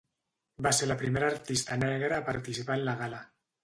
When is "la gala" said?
2.91-3.27